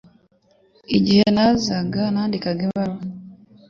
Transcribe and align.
Igihe 0.97 1.23
yazaga, 1.35 2.01
nandikaga 2.13 2.61
ibaruwa. 2.67 3.03